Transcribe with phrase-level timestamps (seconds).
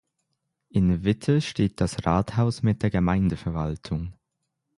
[0.69, 4.13] In Vitte steht das Rathaus mit der Gemeindeverwaltung.